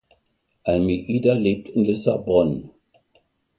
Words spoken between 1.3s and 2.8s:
lebt in Lissabon.